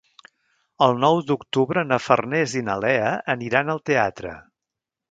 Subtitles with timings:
[0.85, 4.39] El nou d'octubre na Farners i na Lea aniran al teatre.